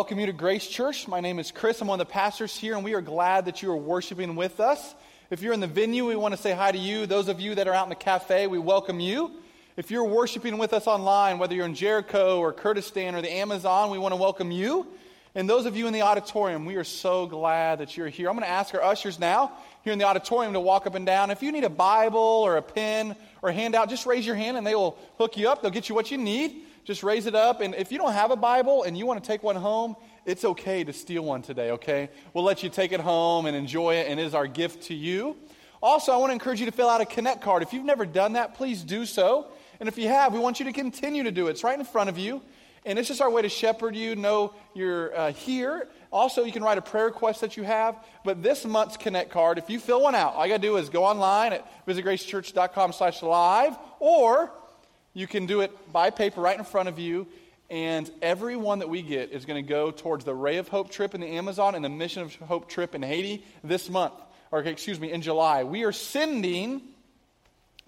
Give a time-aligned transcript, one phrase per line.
[0.00, 1.06] welcome you to Grace Church.
[1.06, 1.82] My name is Chris.
[1.82, 4.58] I'm one of the pastors here, and we are glad that you are worshiping with
[4.58, 4.94] us.
[5.28, 7.04] If you're in the venue, we want to say hi to you.
[7.04, 9.30] Those of you that are out in the cafe, we welcome you.
[9.76, 13.90] If you're worshiping with us online, whether you're in Jericho or Kurdistan or the Amazon,
[13.90, 14.86] we want to welcome you.
[15.34, 18.30] And those of you in the auditorium, we are so glad that you're here.
[18.30, 19.52] I'm going to ask our ushers now
[19.84, 21.30] here in the auditorium to walk up and down.
[21.30, 24.56] If you need a Bible or a pen or a handout, just raise your hand
[24.56, 25.60] and they will hook you up.
[25.60, 26.62] They'll get you what you need.
[26.84, 27.60] Just raise it up.
[27.60, 30.44] And if you don't have a Bible and you want to take one home, it's
[30.44, 32.10] okay to steal one today, okay?
[32.34, 34.94] We'll let you take it home and enjoy it, and it is our gift to
[34.94, 35.36] you.
[35.82, 37.62] Also, I want to encourage you to fill out a Connect card.
[37.62, 39.48] If you've never done that, please do so.
[39.78, 41.52] And if you have, we want you to continue to do it.
[41.52, 42.42] It's right in front of you.
[42.84, 45.88] And it's just our way to shepherd you, know you're uh, here.
[46.10, 48.02] Also, you can write a prayer request that you have.
[48.24, 50.76] But this month's Connect card, if you fill one out, all you got to do
[50.76, 54.52] is go online at visitgracechurch.com slash live, or
[55.12, 57.26] you can do it by paper right in front of you,
[57.68, 60.90] and every one that we get is going to go towards the Ray of Hope
[60.90, 64.14] trip in the Amazon and the Mission of Hope trip in Haiti this month,
[64.50, 65.64] or excuse me, in July.
[65.64, 66.82] We are sending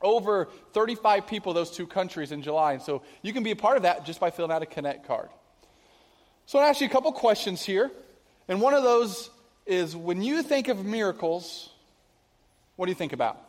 [0.01, 3.77] over 35 people those two countries in July, and so you can be a part
[3.77, 5.29] of that just by filling out a Connect card.
[6.47, 7.91] So I ask you a couple questions here,
[8.49, 9.31] and one of those
[9.65, 11.71] is when you think of miracles,
[12.77, 13.41] what do you think about?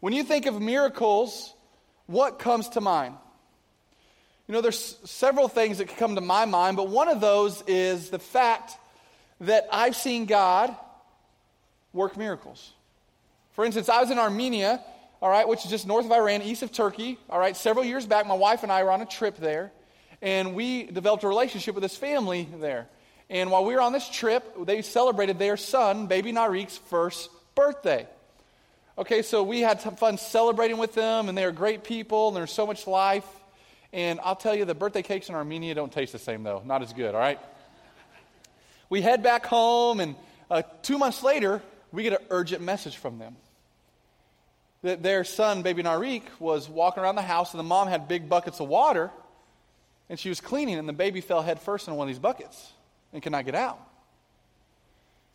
[0.00, 1.54] When you think of miracles,
[2.06, 3.14] what comes to mind?
[4.46, 8.10] You know, there's several things that come to my mind, but one of those is
[8.10, 8.72] the fact
[9.40, 10.74] that I've seen God
[11.92, 12.72] work miracles.
[13.52, 14.80] For instance, I was in Armenia,
[15.20, 18.06] all right, which is just north of Iran, east of Turkey, all right, several years
[18.06, 18.26] back.
[18.26, 19.72] My wife and I were on a trip there,
[20.22, 22.86] and we developed a relationship with this family there.
[23.28, 28.06] And while we were on this trip, they celebrated their son, baby Narik's first birthday.
[28.98, 32.36] Okay, so we had some fun celebrating with them, and they are great people, and
[32.36, 33.26] there's so much life.
[33.92, 36.62] And I'll tell you, the birthday cakes in Armenia don't taste the same, though.
[36.64, 37.38] Not as good, all right?
[38.88, 40.16] We head back home, and
[40.50, 41.60] uh, two months later,
[41.92, 43.36] we get an urgent message from them.
[44.82, 48.30] That their son, baby Narik, was walking around the house, and the mom had big
[48.30, 49.10] buckets of water,
[50.08, 52.72] and she was cleaning, and the baby fell headfirst in one of these buckets
[53.12, 53.78] and could not get out.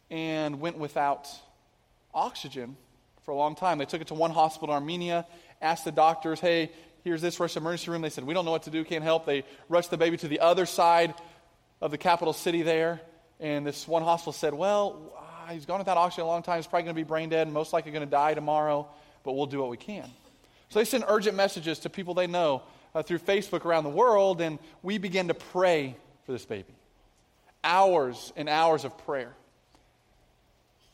[0.09, 1.29] And went without
[2.11, 2.75] oxygen
[3.23, 3.77] for a long time.
[3.77, 5.25] They took it to one hospital in Armenia,
[5.61, 6.71] asked the doctors, hey,
[7.03, 8.01] here's this rush emergency room.
[8.01, 9.25] They said, we don't know what to do, can't help.
[9.25, 11.13] They rushed the baby to the other side
[11.81, 13.01] of the capital city there.
[13.39, 16.57] And this one hospital said, well, uh, he's gone without oxygen a long time.
[16.57, 18.87] He's probably going to be brain dead and most likely going to die tomorrow,
[19.23, 20.09] but we'll do what we can.
[20.69, 22.61] So they send urgent messages to people they know
[22.93, 25.95] uh, through Facebook around the world, and we begin to pray
[26.25, 26.73] for this baby.
[27.63, 29.33] Hours and hours of prayer.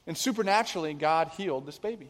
[0.06, 2.10] And supernaturally, God healed this baby.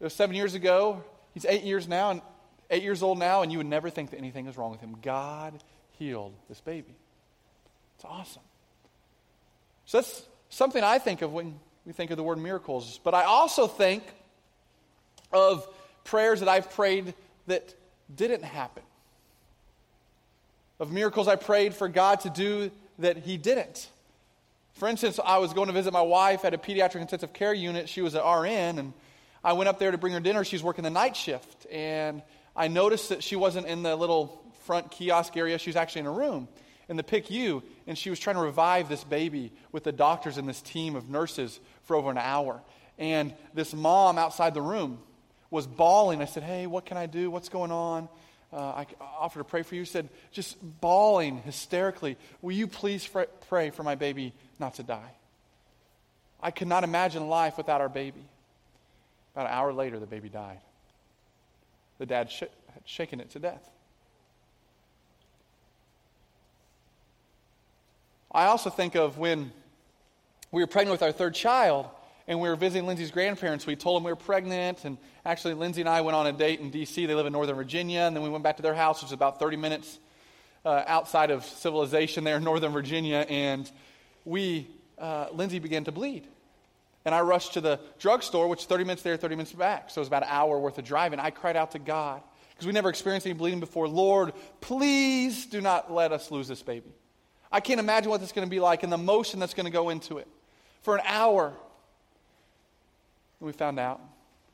[0.00, 1.02] It was seven years ago.
[1.32, 2.22] He's eight years now, and
[2.70, 4.96] eight years old now, and you would never think that anything is wrong with him.
[5.02, 5.62] God
[5.92, 6.94] healed this baby.
[7.96, 8.42] It's awesome.
[9.86, 13.00] So that's something I think of when we think of the word miracles.
[13.02, 14.02] But I also think
[15.32, 15.66] of
[16.04, 17.14] prayers that I've prayed
[17.46, 17.74] that
[18.14, 18.82] didn't happen.
[20.78, 23.88] Of miracles I prayed for God to do that He didn't.
[24.74, 27.88] For instance, I was going to visit my wife at a pediatric intensive care unit.
[27.88, 28.92] She was an RN, and
[29.46, 30.42] I went up there to bring her dinner.
[30.42, 32.20] She was working the night shift, and
[32.56, 35.56] I noticed that she wasn't in the little front kiosk area.
[35.56, 36.48] She was actually in a room
[36.88, 40.48] in the PICU, and she was trying to revive this baby with the doctors and
[40.48, 42.60] this team of nurses for over an hour.
[42.98, 44.98] And this mom outside the room
[45.48, 46.20] was bawling.
[46.20, 47.30] I said, Hey, what can I do?
[47.30, 48.08] What's going on?
[48.52, 49.84] Uh, I offered to pray for you.
[49.84, 53.08] She said, just bawling hysterically, Will you please
[53.48, 55.12] pray for my baby not to die?
[56.40, 58.24] I could not imagine life without our baby.
[59.36, 60.60] About an hour later, the baby died.
[61.98, 63.70] The dad sh- had shaken it to death.
[68.32, 69.52] I also think of when
[70.52, 71.86] we were pregnant with our third child
[72.26, 73.66] and we were visiting Lindsay's grandparents.
[73.66, 74.96] We told them we were pregnant, and
[75.26, 77.04] actually, Lindsay and I went on a date in D.C.
[77.04, 79.12] They live in Northern Virginia, and then we went back to their house, which is
[79.12, 79.98] about 30 minutes
[80.64, 83.70] uh, outside of civilization there in Northern Virginia, and
[84.24, 84.66] we,
[84.98, 86.26] uh, Lindsay began to bleed.
[87.06, 89.90] And I rushed to the drugstore, which 30 minutes there, 30 minutes back.
[89.90, 91.20] So it was about an hour worth of driving.
[91.20, 92.20] I cried out to God
[92.50, 93.86] because we never experienced any bleeding before.
[93.86, 96.90] Lord, please do not let us lose this baby.
[97.52, 99.66] I can't imagine what this is going to be like and the motion that's going
[99.66, 100.26] to go into it.
[100.82, 101.54] For an hour,
[103.38, 104.00] and we found out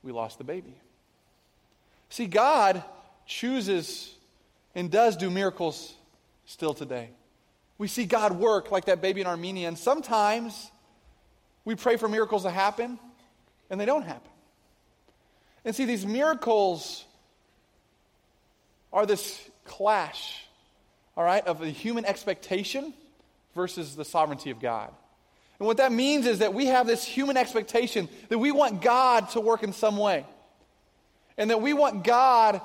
[0.02, 0.75] we lost the baby.
[2.10, 2.84] See, God
[3.25, 4.14] chooses
[4.75, 5.94] and does do miracles
[6.44, 7.08] still today.
[7.78, 10.70] We see God work like that baby in Armenia, and sometimes
[11.64, 12.98] we pray for miracles to happen,
[13.70, 14.30] and they don't happen.
[15.64, 17.04] And see, these miracles
[18.92, 20.44] are this clash,
[21.16, 22.92] all right, of the human expectation
[23.54, 24.92] versus the sovereignty of God.
[25.58, 29.30] And what that means is that we have this human expectation that we want God
[29.30, 30.26] to work in some way.
[31.38, 32.60] And that we want God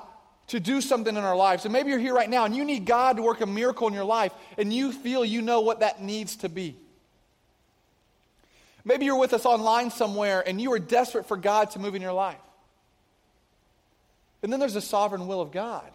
[0.48, 1.64] to do something in our lives.
[1.64, 3.94] And maybe you're here right now and you need God to work a miracle in
[3.94, 6.76] your life and you feel you know what that needs to be.
[8.88, 12.00] Maybe you're with us online somewhere and you are desperate for God to move in
[12.00, 12.40] your life.
[14.42, 15.90] And then there's the sovereign will of God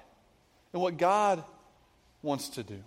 [0.73, 1.43] and what God
[2.21, 2.77] wants to do.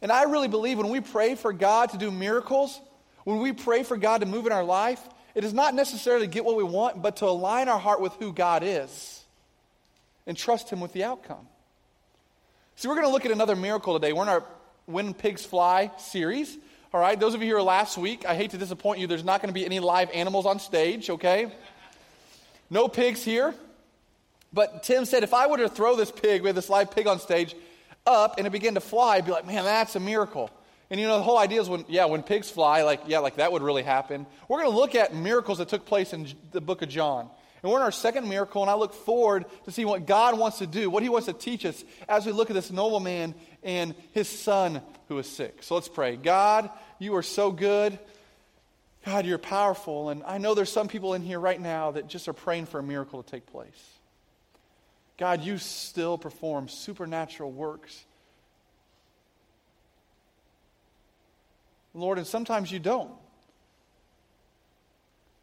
[0.00, 2.80] And I really believe when we pray for God to do miracles,
[3.24, 6.32] when we pray for God to move in our life, it is not necessarily to
[6.32, 9.22] get what we want, but to align our heart with who God is
[10.26, 11.46] and trust Him with the outcome.
[12.76, 14.14] See, we're going to look at another miracle today.
[14.14, 14.46] We're in our
[14.86, 16.56] When Pigs Fly series.
[16.94, 19.42] All right, those of you here last week, I hate to disappoint you, there's not
[19.42, 21.50] going to be any live animals on stage, okay?
[22.70, 23.52] No pigs here.
[24.52, 27.08] But Tim said, if I were to throw this pig, we have this live pig
[27.08, 27.56] on stage,
[28.06, 30.52] up and it began to fly, I'd be like, man, that's a miracle.
[30.88, 33.38] And you know, the whole idea is when, yeah, when pigs fly, like, yeah, like
[33.38, 34.24] that would really happen.
[34.46, 37.28] We're going to look at miracles that took place in the book of John.
[37.64, 40.58] And we're in our second miracle, and I look forward to see what God wants
[40.58, 43.94] to do, what He wants to teach us as we look at this nobleman and
[44.12, 45.62] his son who is sick.
[45.62, 46.16] So let's pray.
[46.16, 47.98] God, you are so good.
[49.04, 50.10] God, you're powerful.
[50.10, 52.78] And I know there's some people in here right now that just are praying for
[52.78, 53.90] a miracle to take place.
[55.18, 58.04] God, you still perform supernatural works.
[61.94, 63.12] Lord, and sometimes you don't.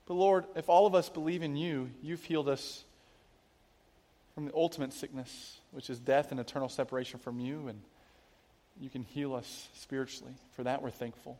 [0.05, 2.83] But Lord, if all of us believe in you, you've healed us
[4.35, 7.81] from the ultimate sickness, which is death and eternal separation from you, and
[8.79, 10.33] you can heal us spiritually.
[10.55, 11.37] For that, we're thankful.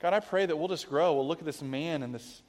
[0.00, 1.14] God, I pray that we'll just grow.
[1.14, 2.42] We'll look at this man and this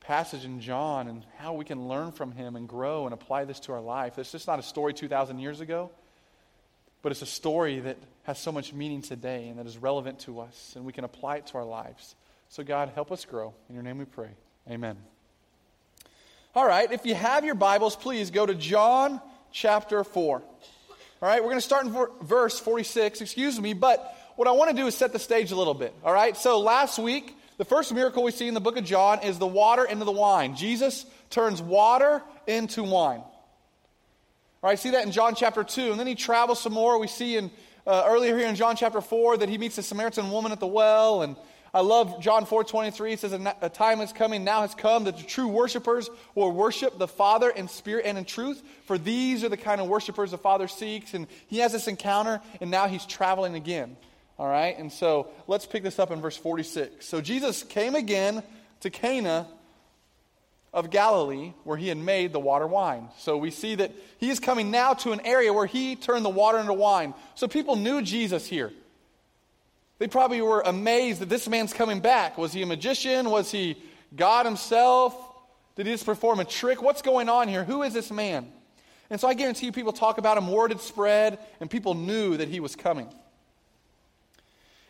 [0.00, 3.60] passage in John and how we can learn from him and grow and apply this
[3.60, 4.18] to our life.
[4.18, 5.90] It's just not a story 2,000 years ago,
[7.02, 10.40] but it's a story that has so much meaning today and that is relevant to
[10.40, 12.14] us, and we can apply it to our lives.
[12.48, 13.54] So, God, help us grow.
[13.68, 14.30] In your name we pray.
[14.68, 14.96] Amen.
[16.54, 19.20] All right, if you have your Bibles, please go to John
[19.52, 20.42] chapter 4.
[21.20, 24.70] All right, we're going to start in verse 46, excuse me, but what I want
[24.70, 25.92] to do is set the stage a little bit.
[26.04, 29.24] All right, so last week, the first miracle we see in the book of John
[29.24, 30.54] is the water into the wine.
[30.54, 33.18] Jesus turns water into wine.
[33.18, 35.90] All right, see that in John chapter 2.
[35.90, 37.00] And then he travels some more.
[37.00, 37.50] We see in
[37.84, 40.68] uh, earlier here in John chapter 4 that he meets a Samaritan woman at the
[40.68, 41.22] well.
[41.22, 41.34] And
[41.74, 43.12] I love John 4 23.
[43.12, 46.98] It says, A time is coming, now has come, that the true worshipers will worship
[46.98, 48.62] the Father in spirit and in truth.
[48.86, 51.14] For these are the kind of worshipers the Father seeks.
[51.14, 53.96] And he has this encounter, and now he's traveling again.
[54.38, 57.04] All right, and so let's pick this up in verse 46.
[57.04, 58.42] So Jesus came again
[58.80, 59.48] to Cana
[60.72, 63.08] of Galilee, where he had made the water wine.
[63.18, 66.30] So we see that he is coming now to an area where he turned the
[66.30, 67.14] water into wine.
[67.34, 68.72] So people knew Jesus here.
[69.98, 72.38] They probably were amazed that this man's coming back.
[72.38, 73.30] Was he a magician?
[73.30, 73.76] Was he
[74.14, 75.14] God himself?
[75.74, 76.82] Did he just perform a trick?
[76.82, 77.64] What's going on here?
[77.64, 78.50] Who is this man?
[79.10, 82.36] And so I guarantee you, people talk about him, word had spread, and people knew
[82.36, 83.08] that he was coming.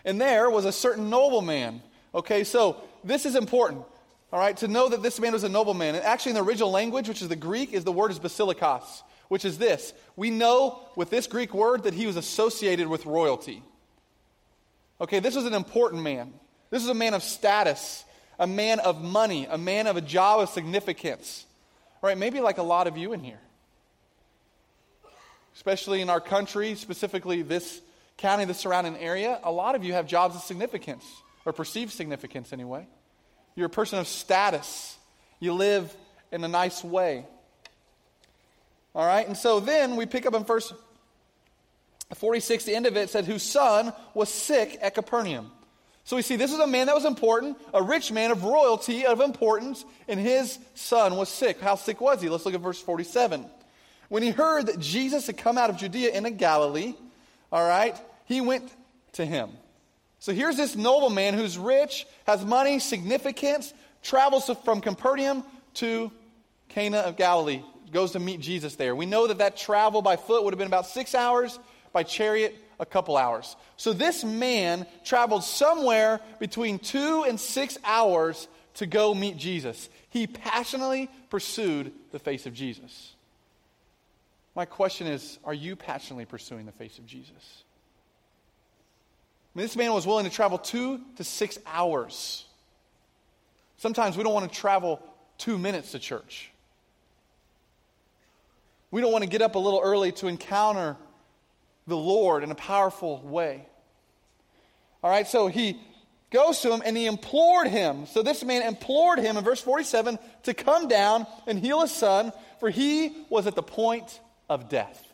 [0.05, 1.83] And there was a certain nobleman.
[2.15, 3.85] Okay, so this is important.
[4.33, 5.95] All right, to know that this man was a nobleman.
[5.95, 9.03] And actually, in the original language, which is the Greek, is the word is basilikos,
[9.29, 9.95] which is this.
[10.17, 13.62] We know with this Greek word that he was associated with royalty.
[15.00, 16.33] Okay, this was an important man.
[16.71, 18.05] This was a man of status,
[18.38, 21.47] a man of money, a man of a job of significance.
[22.02, 23.40] All right, maybe like a lot of you in here.
[25.55, 27.81] Especially in our country, specifically this
[28.17, 31.05] county, the surrounding area, a lot of you have jobs of significance,
[31.45, 32.87] or perceived significance anyway.
[33.55, 34.97] You're a person of status.
[35.40, 35.95] You live
[36.31, 37.25] in a nice way.
[38.95, 40.73] All right, and so then we pick up in verse
[42.15, 45.50] 46, the end of it said, whose son was sick at Capernaum.
[46.05, 49.05] So we see this is a man that was important, a rich man of royalty,
[49.05, 51.61] of importance, and his son was sick.
[51.61, 52.31] How sick was he?
[52.31, 53.45] Let's look at verse 47.
[54.09, 56.95] When he heard that Jesus had come out of Judea into Galilee,
[57.53, 58.73] all right, he went
[59.12, 59.50] to him.
[60.19, 63.73] So here's this nobleman who's rich, has money, significance,
[64.03, 66.11] travels from Capernaum to
[66.71, 67.62] Cana of Galilee,
[67.93, 68.97] goes to meet Jesus there.
[68.97, 71.59] We know that that travel by foot would have been about six hours.
[71.99, 73.57] By chariot, a couple hours.
[73.76, 79.88] So this man traveled somewhere between two and six hours to go meet Jesus.
[80.09, 83.17] He passionately pursued the face of Jesus.
[84.55, 87.64] My question is are you passionately pursuing the face of Jesus?
[89.52, 92.45] I mean, this man was willing to travel two to six hours.
[93.78, 95.02] Sometimes we don't want to travel
[95.37, 96.52] two minutes to church.
[98.93, 100.97] We don't want to get up a little early to encounter
[101.88, 103.66] the Lord in a powerful way.
[105.02, 105.80] All right, so he
[106.30, 108.07] goes to him and he implored him.
[108.07, 112.33] So this man implored him in verse 47 to come down and heal his son,
[112.61, 115.04] for he was at the point of death.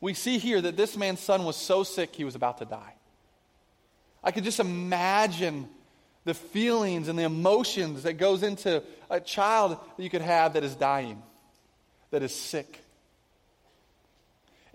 [0.00, 2.94] We see here that this man's son was so sick he was about to die.
[4.22, 5.68] I could just imagine
[6.24, 10.64] the feelings and the emotions that goes into a child that you could have that
[10.64, 11.22] is dying,
[12.10, 12.83] that is sick.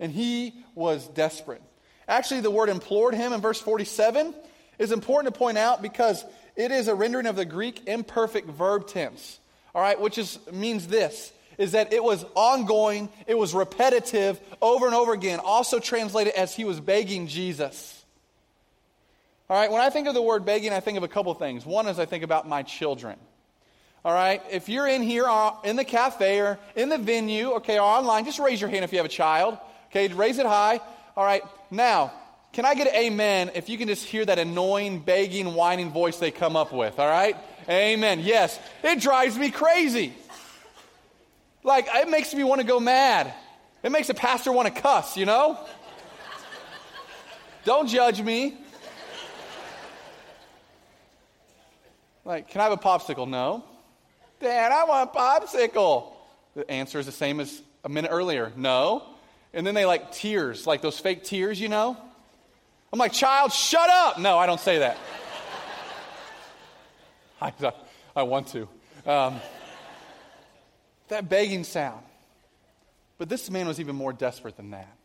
[0.00, 1.62] And he was desperate.
[2.08, 4.34] Actually, the word implored him in verse 47
[4.78, 6.24] is important to point out because
[6.56, 9.38] it is a rendering of the Greek imperfect verb tense.
[9.74, 14.86] All right, which is means this is that it was ongoing, it was repetitive over
[14.86, 18.02] and over again, also translated as he was begging Jesus.
[19.50, 21.66] All right, when I think of the word begging, I think of a couple things.
[21.66, 23.18] One is I think about my children.
[24.06, 27.78] All right, if you're in here uh, in the cafe or in the venue, okay,
[27.78, 29.58] or online, just raise your hand if you have a child.
[29.90, 30.80] Okay, raise it high.
[31.16, 32.12] All right, now,
[32.52, 36.18] can I get an amen if you can just hear that annoying, begging, whining voice
[36.18, 36.98] they come up with?
[36.98, 37.36] All right?
[37.68, 38.20] Amen.
[38.20, 40.12] Yes, it drives me crazy.
[41.62, 43.32] Like, it makes me want to go mad.
[43.82, 45.58] It makes a pastor want to cuss, you know?
[47.64, 48.56] Don't judge me.
[52.24, 53.28] Like, can I have a popsicle?
[53.28, 53.64] No.
[54.40, 56.12] Dad, I want a popsicle.
[56.54, 58.52] The answer is the same as a minute earlier.
[58.56, 59.04] No.
[59.52, 61.96] And then they like tears, like those fake tears, you know?
[62.92, 64.18] I'm like, child, shut up.
[64.18, 64.98] No, I don't say that.
[67.40, 67.52] I,
[68.14, 68.68] I want to.
[69.06, 69.40] Um,
[71.08, 72.02] that begging sound.
[73.18, 74.96] But this man was even more desperate than that.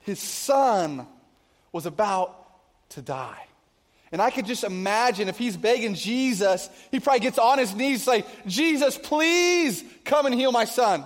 [0.00, 1.06] His son
[1.70, 2.34] was about
[2.90, 3.44] to die.
[4.10, 8.06] And I could just imagine if he's begging Jesus, he probably gets on his knees
[8.06, 11.04] like, Jesus, please come and heal my son.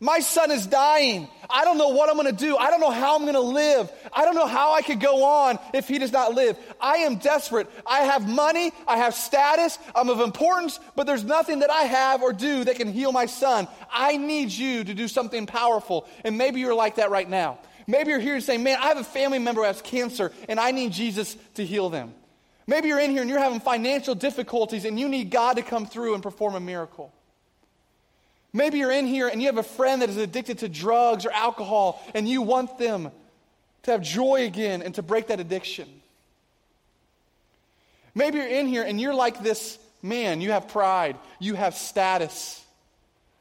[0.00, 1.28] My son is dying.
[1.48, 2.56] I don't know what I'm going to do.
[2.56, 3.90] I don't know how I'm going to live.
[4.12, 6.58] I don't know how I could go on if he does not live.
[6.80, 7.68] I am desperate.
[7.86, 8.72] I have money.
[8.86, 9.78] I have status.
[9.94, 13.26] I'm of importance, but there's nothing that I have or do that can heal my
[13.26, 13.68] son.
[13.90, 16.06] I need you to do something powerful.
[16.24, 17.58] And maybe you're like that right now.
[17.86, 20.58] Maybe you're here and saying, man, I have a family member who has cancer and
[20.58, 22.12] I need Jesus to heal them.
[22.66, 25.86] Maybe you're in here and you're having financial difficulties and you need God to come
[25.86, 27.12] through and perform a miracle.
[28.56, 31.30] Maybe you're in here and you have a friend that is addicted to drugs or
[31.30, 33.12] alcohol and you want them
[33.82, 35.86] to have joy again and to break that addiction.
[38.14, 40.40] Maybe you're in here and you're like this man.
[40.40, 42.64] You have pride, you have status,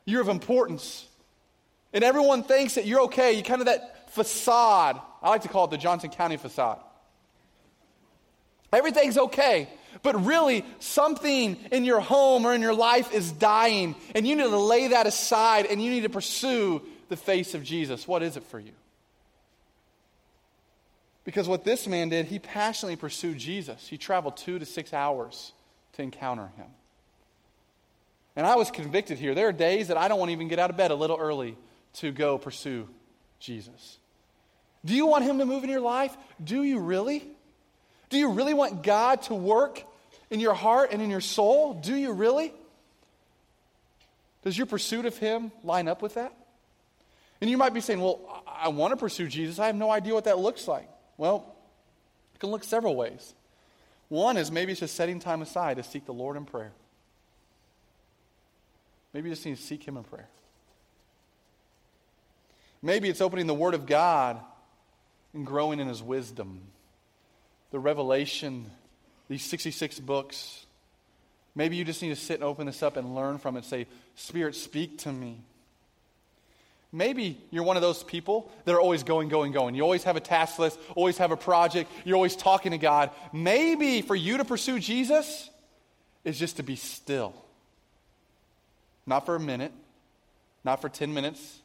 [0.03, 1.07] you're of importance.
[1.93, 3.31] And everyone thinks that you're okay.
[3.31, 4.99] You kind of that facade.
[5.23, 6.81] I like to call it the Johnson County facade.
[8.73, 9.69] Everything's okay.
[10.03, 14.43] But really, something in your home or in your life is dying, and you need
[14.43, 18.07] to lay that aside and you need to pursue the face of Jesus.
[18.07, 18.71] What is it for you?
[21.23, 23.87] Because what this man did, he passionately pursued Jesus.
[23.87, 25.53] He traveled two to six hours
[25.93, 26.67] to encounter him.
[28.35, 29.33] And I was convicted here.
[29.33, 31.17] There are days that I don't want to even get out of bed a little
[31.17, 31.57] early
[31.93, 32.87] to go pursue
[33.39, 33.97] Jesus.
[34.83, 36.15] Do you want him to move in your life?
[36.43, 37.27] Do you really?
[38.09, 39.83] Do you really want God to work
[40.29, 41.73] in your heart and in your soul?
[41.73, 42.53] Do you really?
[44.43, 46.33] Does your pursuit of Him line up with that?
[47.41, 49.59] And you might be saying, well, I want to pursue Jesus.
[49.59, 50.87] I have no idea what that looks like.
[51.17, 51.55] Well,
[52.33, 53.33] it can look several ways.
[54.07, 56.71] One is maybe it's just setting time aside to seek the Lord in prayer.
[59.13, 60.27] Maybe you just need to seek Him in prayer.
[62.81, 64.39] Maybe it's opening the Word of God
[65.33, 66.61] and growing in His wisdom
[67.75, 68.71] the revelation,
[69.27, 70.65] these 66 books.
[71.55, 73.65] Maybe you just need to sit and open this up and learn from it.
[73.65, 75.41] Say, Spirit, speak to me.
[76.93, 79.75] Maybe you're one of those people that are always going, going, going.
[79.75, 83.09] You always have a task list, always have a project, you're always talking to God.
[83.33, 85.49] Maybe for you to pursue Jesus
[86.23, 87.35] is just to be still.
[89.05, 89.73] Not for a minute,
[90.63, 91.59] not for 10 minutes,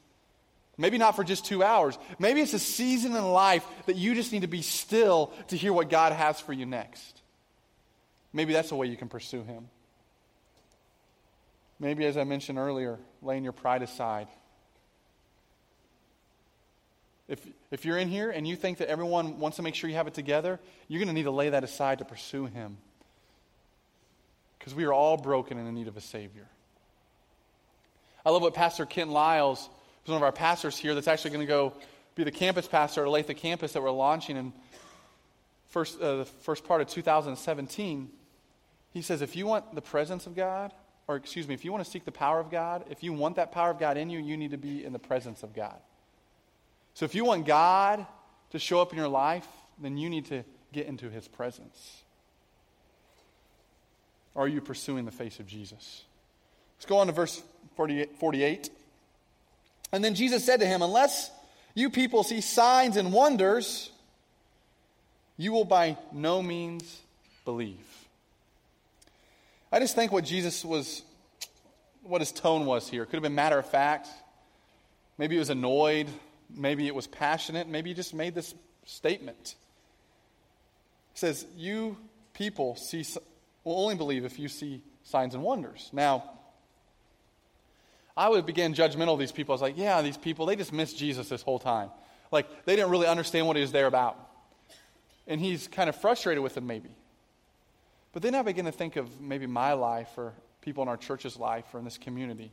[0.81, 1.99] Maybe not for just two hours.
[2.19, 5.75] Maybe it's a season in life that you just need to be still to hear
[5.75, 7.21] what God has for you next.
[8.33, 9.69] Maybe that's the way you can pursue Him.
[11.79, 14.29] Maybe, as I mentioned earlier, laying your pride aside.
[17.29, 19.97] If, if you're in here and you think that everyone wants to make sure you
[19.97, 20.59] have it together,
[20.89, 22.79] you're going to need to lay that aside to pursue Him.
[24.59, 26.47] Because we are all broken and in need of a Savior.
[28.25, 29.69] I love what Pastor Kent Lyles,
[30.09, 31.75] one of our pastors here, that's actually going to go
[32.15, 34.53] be the campus pastor at Olathe campus that we're launching in
[35.69, 38.11] first, uh, the first part of 2017.
[38.93, 40.73] He says, if you want the presence of God,
[41.07, 43.37] or excuse me, if you want to seek the power of God, if you want
[43.37, 45.77] that power of God in you, you need to be in the presence of God.
[46.95, 48.05] So if you want God
[48.51, 49.47] to show up in your life,
[49.81, 52.03] then you need to get into his presence.
[54.37, 56.05] Are you pursuing the face of Jesus?
[56.77, 57.43] Let's go on to verse
[57.77, 58.71] 48.
[59.93, 61.31] And then Jesus said to him, Unless
[61.75, 63.91] you people see signs and wonders,
[65.37, 67.01] you will by no means
[67.45, 67.79] believe.
[69.73, 71.03] I just think what Jesus was,
[72.03, 73.05] what his tone was here.
[73.05, 74.09] It could have been matter of fact.
[75.17, 76.09] Maybe he was annoyed.
[76.55, 77.69] Maybe it was passionate.
[77.69, 78.55] Maybe he just made this
[78.85, 79.55] statement.
[81.13, 81.97] He says, You
[82.35, 83.05] people see,
[83.65, 85.89] will only believe if you see signs and wonders.
[85.93, 86.25] Now,
[88.21, 89.55] I would begin judgmental of these people.
[89.55, 91.89] I was like, yeah, these people, they just missed Jesus this whole time.
[92.31, 94.19] Like, they didn't really understand what he was there about.
[95.27, 96.91] And he's kind of frustrated with them, maybe.
[98.13, 101.39] But then I begin to think of maybe my life or people in our church's
[101.39, 102.53] life or in this community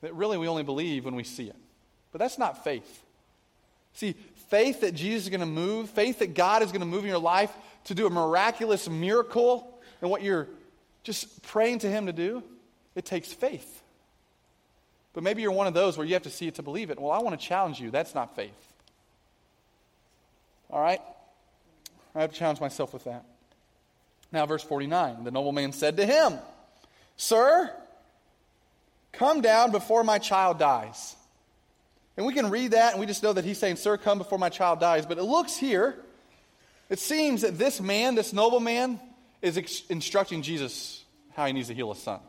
[0.00, 1.56] that really we only believe when we see it.
[2.10, 3.04] But that's not faith.
[3.92, 4.16] See,
[4.48, 7.08] faith that Jesus is going to move, faith that God is going to move in
[7.08, 7.52] your life
[7.84, 10.48] to do a miraculous miracle and what you're
[11.04, 12.42] just praying to Him to do,
[12.96, 13.84] it takes faith.
[15.18, 17.00] But maybe you're one of those where you have to see it to believe it.
[17.00, 17.90] Well, I want to challenge you.
[17.90, 18.52] That's not faith.
[20.70, 21.00] All right?
[22.14, 23.24] I have to challenge myself with that.
[24.30, 26.38] Now, verse 49 the nobleman said to him,
[27.16, 27.68] Sir,
[29.10, 31.16] come down before my child dies.
[32.16, 34.38] And we can read that and we just know that he's saying, Sir, come before
[34.38, 35.04] my child dies.
[35.04, 35.96] But it looks here,
[36.90, 39.00] it seems that this man, this nobleman,
[39.42, 39.56] is
[39.88, 41.02] instructing Jesus
[41.34, 42.20] how he needs to heal his son.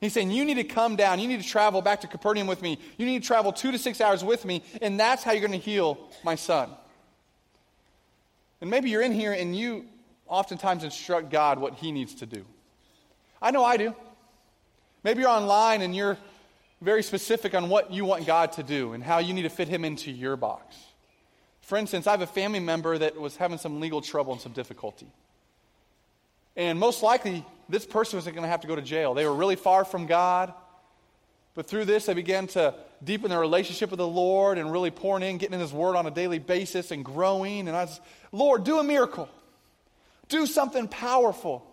[0.00, 1.18] He's saying, You need to come down.
[1.18, 2.78] You need to travel back to Capernaum with me.
[2.96, 5.58] You need to travel two to six hours with me, and that's how you're going
[5.58, 6.70] to heal my son.
[8.60, 9.86] And maybe you're in here and you
[10.26, 12.44] oftentimes instruct God what he needs to do.
[13.40, 13.94] I know I do.
[15.04, 16.18] Maybe you're online and you're
[16.80, 19.68] very specific on what you want God to do and how you need to fit
[19.68, 20.76] him into your box.
[21.60, 24.52] For instance, I have a family member that was having some legal trouble and some
[24.52, 25.06] difficulty.
[26.58, 29.14] And most likely, this person wasn't going to have to go to jail.
[29.14, 30.52] They were really far from God.
[31.54, 35.22] But through this, they began to deepen their relationship with the Lord and really pouring
[35.22, 37.68] in, getting in His Word on a daily basis and growing.
[37.68, 38.00] And I was,
[38.32, 39.28] Lord, do a miracle.
[40.28, 41.64] Do something powerful.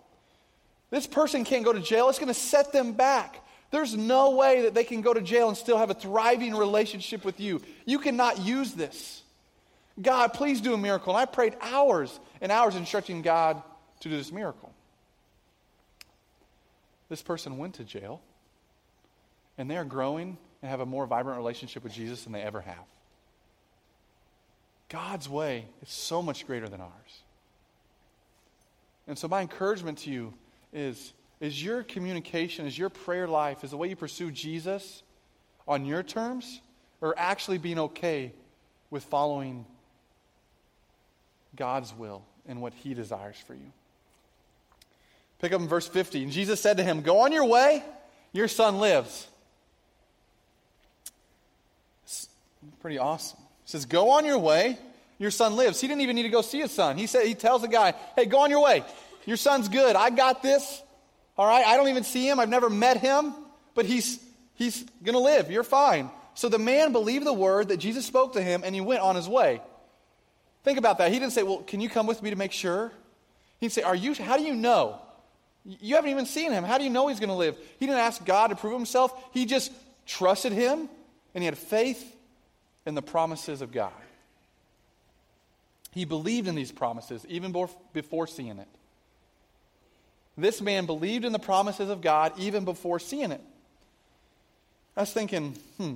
[0.91, 2.07] This person can't go to jail.
[2.09, 3.43] It's going to set them back.
[3.71, 7.25] There's no way that they can go to jail and still have a thriving relationship
[7.25, 7.59] with you.
[7.85, 9.23] You cannot use this.
[9.99, 11.11] God, please do a miracle.
[11.15, 13.63] And I prayed hours and hours instructing God
[14.01, 14.74] to do this miracle.
[17.09, 18.21] This person went to jail,
[19.57, 22.61] and they are growing and have a more vibrant relationship with Jesus than they ever
[22.61, 22.85] have.
[24.89, 27.21] God's way is so much greater than ours.
[29.07, 30.33] And so, my encouragement to you
[30.73, 35.03] is, is your communication, is your prayer life, is the way you pursue Jesus
[35.67, 36.61] on your terms,
[37.01, 38.31] or actually being okay
[38.89, 39.65] with following
[41.55, 43.71] God's will and what He desires for you?
[45.39, 46.23] Pick up in verse 50.
[46.23, 47.83] And Jesus said to him, Go on your way,
[48.31, 49.27] your son lives.
[52.03, 52.27] It's
[52.81, 53.39] pretty awesome.
[53.65, 54.77] He says, Go on your way,
[55.19, 55.81] your son lives.
[55.81, 56.97] He didn't even need to go see his son.
[56.97, 58.83] He said he tells the guy, Hey, go on your way.
[59.25, 59.95] Your son's good.
[59.95, 60.81] I got this.
[61.37, 61.65] All right.
[61.65, 62.39] I don't even see him.
[62.39, 63.33] I've never met him,
[63.73, 64.19] but he's
[64.53, 65.51] he's gonna live.
[65.51, 66.09] You're fine.
[66.35, 69.15] So the man believed the word that Jesus spoke to him, and he went on
[69.15, 69.61] his way.
[70.63, 71.11] Think about that.
[71.11, 72.91] He didn't say, Well, can you come with me to make sure?
[73.59, 74.99] He'd say, Are you how do you know?
[75.65, 76.63] You haven't even seen him.
[76.63, 77.57] How do you know he's going to live?
[77.79, 79.11] He didn't ask God to prove himself.
[79.33, 79.71] He just
[80.05, 80.87] trusted him
[81.33, 82.15] and he had faith
[82.85, 83.91] in the promises of God.
[85.91, 87.53] He believed in these promises even
[87.93, 88.67] before seeing it.
[90.37, 93.41] This man believed in the promises of God even before seeing it.
[94.95, 95.95] I was thinking, hmm,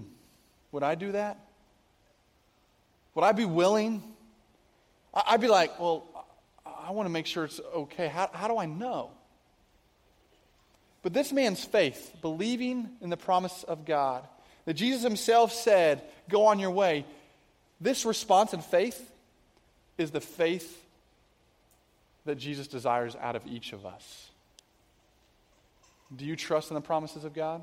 [0.72, 1.38] would I do that?
[3.16, 4.02] Would I be willing?
[5.14, 6.06] I'd be like, well,
[6.66, 8.08] I want to make sure it's okay.
[8.08, 9.12] How, how do I know?
[11.02, 14.28] But this man's faith, believing in the promise of God,
[14.66, 17.06] that Jesus himself said, Go on your way,
[17.80, 19.12] this response in faith
[19.98, 20.86] is the faith
[22.26, 24.30] that Jesus desires out of each of us.
[26.16, 27.62] Do you trust in the promises of God?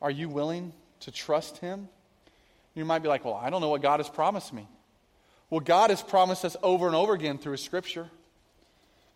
[0.00, 1.88] Are you willing to trust Him?
[2.74, 4.68] You might be like, well, I don't know what God has promised me.
[5.50, 8.08] Well, God has promised us over and over again through His Scripture.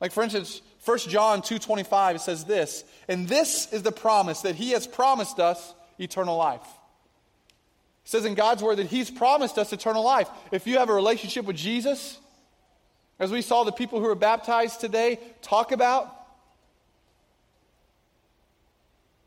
[0.00, 4.54] Like, for instance, 1 John 2.25, it says this, And this is the promise that
[4.54, 6.66] He has promised us eternal life.
[8.04, 10.28] It says in God's Word that He's promised us eternal life.
[10.50, 12.18] If you have a relationship with Jesus,
[13.18, 16.14] as we saw the people who were baptized today talk about,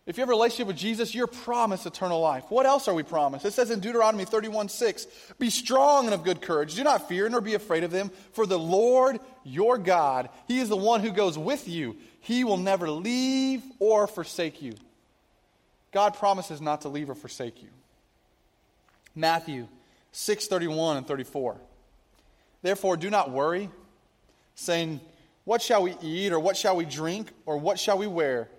[0.07, 2.45] If you have a relationship with Jesus, you're promised eternal life.
[2.49, 3.45] What else are we promised?
[3.45, 5.05] It says in Deuteronomy 31 6,
[5.37, 6.75] Be strong and of good courage.
[6.75, 10.69] Do not fear nor be afraid of them, for the Lord your God, He is
[10.69, 11.97] the one who goes with you.
[12.19, 14.73] He will never leave or forsake you.
[15.91, 17.69] God promises not to leave or forsake you.
[19.15, 19.67] Matthew
[20.13, 21.57] 6 31 and 34.
[22.63, 23.69] Therefore, do not worry,
[24.55, 24.99] saying,
[25.43, 28.49] What shall we eat, or what shall we drink, or what shall we wear?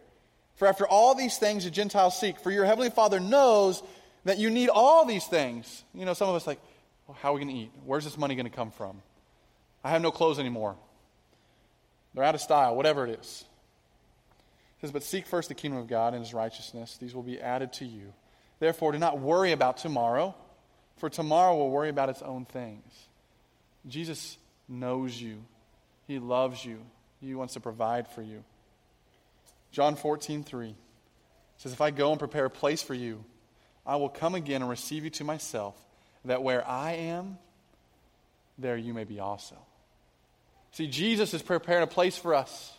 [0.62, 3.82] For after all these things the Gentiles seek, for your heavenly Father knows
[4.22, 5.82] that you need all these things.
[5.92, 6.60] You know, some of us like,
[7.08, 7.72] well, how are we going to eat?
[7.84, 9.02] Where's this money going to come from?
[9.82, 10.76] I have no clothes anymore.
[12.14, 13.44] They're out of style, whatever it is.
[14.76, 16.96] It says, But seek first the kingdom of God and his righteousness.
[16.96, 18.12] These will be added to you.
[18.60, 20.32] Therefore, do not worry about tomorrow,
[20.98, 22.86] for tomorrow will worry about its own things.
[23.88, 25.42] Jesus knows you,
[26.06, 26.78] he loves you,
[27.20, 28.44] he wants to provide for you.
[29.72, 30.74] John 14, 3
[31.56, 33.24] says, If I go and prepare a place for you,
[33.84, 35.74] I will come again and receive you to myself,
[36.24, 37.38] that where I am,
[38.58, 39.56] there you may be also.
[40.72, 42.72] See, Jesus is preparing a place for us.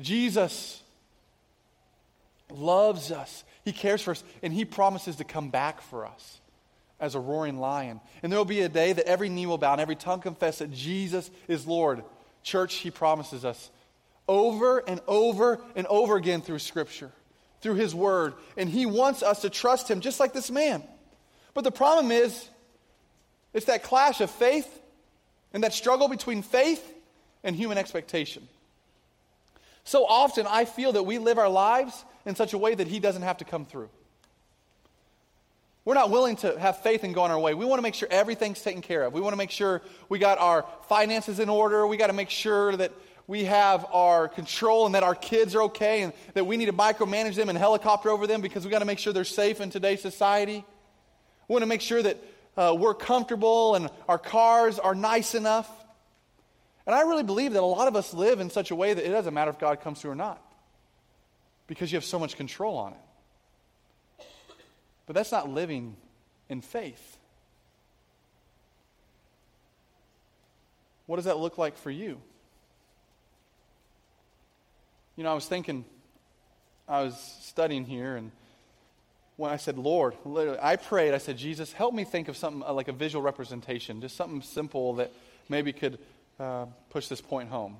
[0.00, 0.82] Jesus
[2.50, 3.44] loves us.
[3.64, 6.40] He cares for us, and He promises to come back for us
[6.98, 8.00] as a roaring lion.
[8.22, 10.58] And there will be a day that every knee will bow and every tongue confess
[10.58, 12.04] that Jesus is Lord.
[12.42, 13.70] Church, He promises us
[14.28, 17.10] over and over and over again through Scripture,
[17.60, 18.34] through His Word.
[18.56, 20.82] And He wants us to trust Him just like this man.
[21.54, 22.48] But the problem is,
[23.52, 24.68] it's that clash of faith
[25.52, 26.84] and that struggle between faith
[27.42, 28.46] and human expectation.
[29.84, 33.00] So often, I feel that we live our lives in such a way that He
[33.00, 33.88] doesn't have to come through.
[35.86, 37.54] We're not willing to have faith and go on our way.
[37.54, 39.12] We want to make sure everything's taken care of.
[39.12, 41.86] We want to make sure we got our finances in order.
[41.86, 42.90] We got to make sure that
[43.26, 46.72] we have our control and that our kids are okay and that we need to
[46.72, 49.70] micromanage them and helicopter over them because we got to make sure they're safe in
[49.70, 50.64] today's society.
[51.48, 52.18] We want to make sure that
[52.56, 55.68] uh, we're comfortable and our cars are nice enough.
[56.86, 59.04] And I really believe that a lot of us live in such a way that
[59.04, 60.40] it doesn't matter if God comes through or not
[61.66, 64.26] because you have so much control on it.
[65.06, 65.96] But that's not living
[66.48, 67.18] in faith.
[71.06, 72.20] What does that look like for you?
[75.16, 75.84] You know, I was thinking,
[76.86, 78.30] I was studying here, and
[79.36, 82.62] when I said, Lord, literally, I prayed, I said, Jesus, help me think of something
[82.62, 85.12] uh, like a visual representation, just something simple that
[85.48, 85.98] maybe could
[86.38, 87.76] uh, push this point home.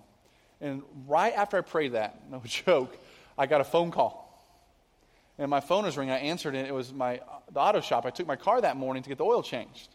[0.60, 2.96] And right after I prayed that, no joke,
[3.36, 4.24] I got a phone call.
[5.38, 6.14] And my phone was ringing.
[6.14, 6.66] I answered it.
[6.66, 7.20] It was my
[7.52, 8.06] the auto shop.
[8.06, 9.90] I took my car that morning to get the oil changed.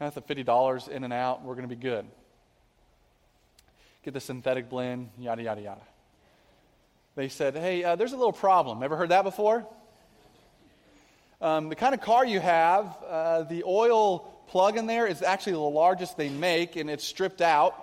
[0.00, 1.42] And I thought fifty dollars in and out.
[1.42, 2.06] We're going to be good.
[4.02, 5.10] Get the synthetic blend.
[5.18, 5.82] Yada yada yada
[7.14, 8.82] they said, Hey, uh, there's a little problem.
[8.82, 9.66] Ever heard that before?
[11.40, 15.52] Um, the kind of car you have, uh, the oil plug in there is actually
[15.52, 17.74] the largest they make, and it's stripped out.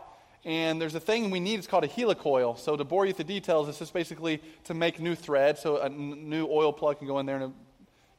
[0.46, 2.58] And there's a thing we need, it's called a helicoil.
[2.58, 5.78] So, to bore you with the details, it's just basically to make new thread so
[5.78, 7.54] a n- new oil plug can go in there and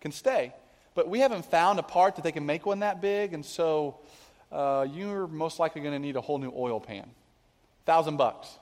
[0.02, 0.52] can stay.
[0.94, 4.00] But we haven't found a part that they can make one that big, and so
[4.52, 7.08] uh, you're most likely going to need a whole new oil pan.
[7.86, 8.59] Thousand bucks.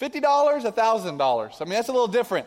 [0.00, 1.60] $50, $1,000.
[1.60, 2.46] I mean, that's a little different.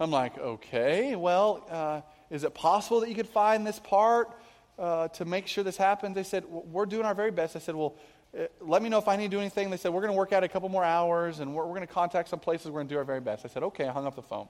[0.00, 2.00] I'm like, okay, well, uh,
[2.30, 4.30] is it possible that you could find this part
[4.78, 6.14] uh, to make sure this happens?
[6.14, 7.54] They said, we're doing our very best.
[7.54, 7.94] I said, well,
[8.36, 9.70] uh, let me know if I need to do anything.
[9.70, 11.86] They said, we're going to work out a couple more hours and we're, we're going
[11.86, 12.68] to contact some places.
[12.68, 13.44] We're going to do our very best.
[13.44, 13.86] I said, okay.
[13.86, 14.48] I hung up the phone.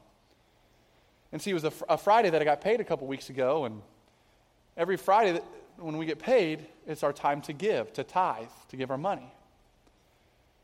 [1.32, 3.64] And see, it was a, a Friday that I got paid a couple weeks ago.
[3.64, 3.82] And
[4.76, 5.44] every Friday that,
[5.78, 9.32] when we get paid, it's our time to give, to tithe, to give our money.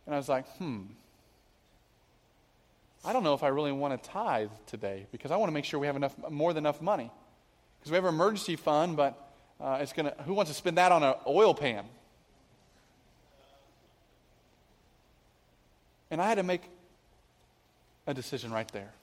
[0.08, 0.84] And I was like, hmm,
[3.04, 5.66] I don't know if I really want to tithe today because I want to make
[5.66, 7.10] sure we have enough, more than enough money.
[7.78, 9.22] Because we have an emergency fund, but
[9.60, 11.84] uh, it's to, who wants to spend that on an oil pan?
[16.10, 16.62] And I had to make
[18.06, 18.94] a decision right there.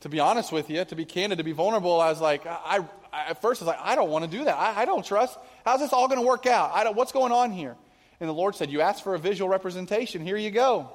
[0.00, 2.84] To be honest with you, to be candid, to be vulnerable, I was like, I,
[3.10, 4.58] I at first I was like, I don't want to do that.
[4.58, 5.38] I, I don't trust.
[5.64, 6.72] How's this all going to work out?
[6.74, 7.76] I don't, what's going on here?
[8.20, 10.22] And the Lord said, You asked for a visual representation.
[10.22, 10.90] Here you go.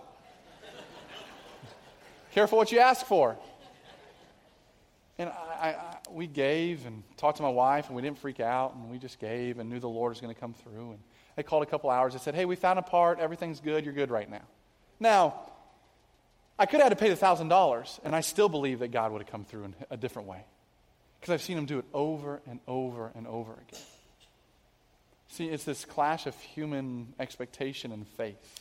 [2.33, 3.37] Careful what you ask for.
[5.17, 8.73] And I, I, we gave and talked to my wife, and we didn't freak out,
[8.73, 10.91] and we just gave and knew the Lord was going to come through.
[10.91, 10.99] And
[11.35, 12.13] they called a couple hours.
[12.13, 13.19] They said, Hey, we found a part.
[13.19, 13.85] Everything's good.
[13.85, 14.43] You're good right now.
[14.99, 15.39] Now,
[16.57, 19.21] I could have had to pay the $1,000, and I still believe that God would
[19.21, 20.43] have come through in a different way.
[21.19, 23.81] Because I've seen him do it over and over and over again.
[25.31, 28.59] See, it's this clash of human expectation and faith.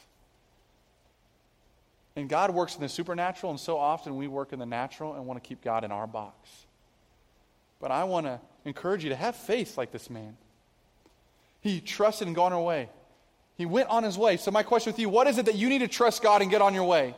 [2.14, 5.26] And God works in the supernatural, and so often we work in the natural and
[5.26, 6.48] want to keep God in our box.
[7.80, 10.36] But I want to encourage you to have faith like this man.
[11.60, 12.88] He trusted and gone away.
[13.56, 14.36] He went on his way.
[14.36, 16.50] So, my question with you what is it that you need to trust God and
[16.50, 17.16] get on your way?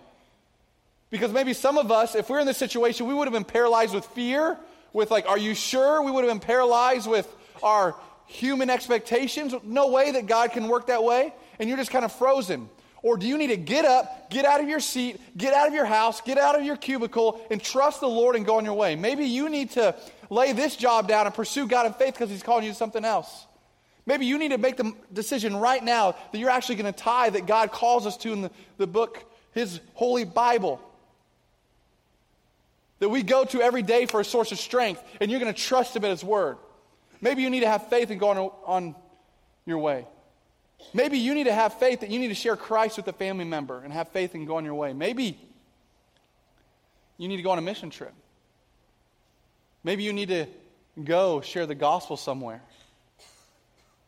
[1.11, 3.95] Because maybe some of us, if we're in this situation, we would have been paralyzed
[3.95, 4.59] with fear,
[4.95, 6.03] with like, are you sure?
[6.03, 7.29] We would have been paralyzed with
[7.63, 7.95] our
[8.27, 9.55] human expectations.
[9.63, 11.35] No way that God can work that way.
[11.59, 12.69] And you're just kind of frozen.
[13.03, 15.75] Or do you need to get up, get out of your seat, get out of
[15.75, 18.75] your house, get out of your cubicle, and trust the Lord and go on your
[18.75, 18.95] way?
[18.95, 19.97] Maybe you need to
[20.31, 23.05] lay this job down and pursue God in faith because He's calling you to something
[23.05, 23.47] else.
[24.07, 27.31] Maybe you need to make the decision right now that you're actually going to tie
[27.31, 30.81] that God calls us to in the, the book, His Holy Bible.
[33.01, 35.61] That we go to every day for a source of strength, and you're going to
[35.61, 36.57] trust Him at His Word.
[37.23, 38.95] Maybe you need to have faith and go on, on
[39.65, 40.07] your way.
[40.93, 43.45] Maybe you need to have faith that you need to share Christ with a family
[43.45, 44.93] member and have faith and go on your way.
[44.93, 45.39] Maybe
[47.17, 48.13] you need to go on a mission trip.
[49.85, 50.47] Maybe you need to
[51.03, 52.63] go share the gospel somewhere.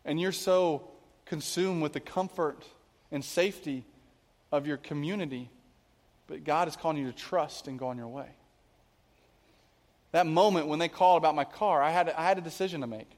[0.04, 0.90] And you're so
[1.24, 2.64] consumed with the comfort
[3.12, 3.84] and safety
[4.50, 5.50] of your community,
[6.26, 8.28] but God is calling you to trust and go on your way.
[10.14, 12.86] That moment when they called about my car, I had, I had a decision to
[12.86, 13.10] make.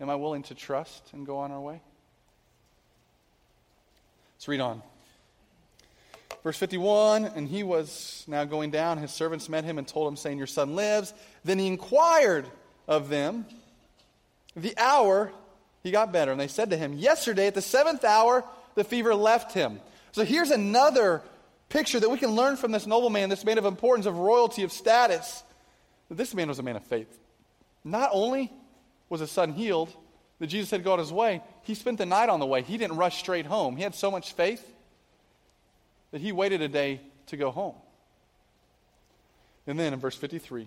[0.00, 1.80] Am I willing to trust and go on our way?
[4.36, 4.80] Let's read on.
[6.44, 8.98] Verse 51 And he was now going down.
[8.98, 11.12] His servants met him and told him, saying, Your son lives.
[11.44, 12.46] Then he inquired
[12.86, 13.44] of them
[14.54, 15.32] the hour
[15.82, 16.30] he got better.
[16.30, 18.44] And they said to him, Yesterday at the seventh hour,
[18.76, 19.80] the fever left him.
[20.12, 21.22] So here's another
[21.70, 24.70] picture that we can learn from this nobleman, this man of importance, of royalty, of
[24.70, 25.42] status.
[26.10, 27.18] This man was a man of faith.
[27.84, 28.52] Not only
[29.08, 29.94] was his son healed,
[30.40, 32.62] that Jesus had gone his way, he spent the night on the way.
[32.62, 33.76] He didn't rush straight home.
[33.76, 34.66] He had so much faith
[36.10, 37.74] that he waited a day to go home.
[39.66, 40.66] And then in verse 53,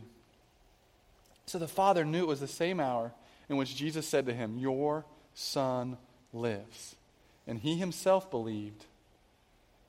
[1.45, 3.11] so the father knew it was the same hour
[3.49, 5.97] in which Jesus said to him, Your son
[6.31, 6.95] lives.
[7.45, 8.85] And he himself believed,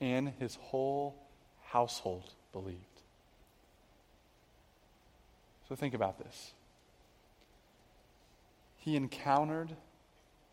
[0.00, 1.14] and his whole
[1.66, 2.93] household believed.
[5.74, 6.52] So think about this
[8.76, 9.70] he encountered